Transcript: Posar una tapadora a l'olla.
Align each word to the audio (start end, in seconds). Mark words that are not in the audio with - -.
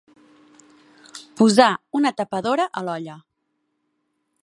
Posar 1.41 1.69
una 2.01 2.15
tapadora 2.23 2.69
a 2.83 2.87
l'olla. 2.89 3.23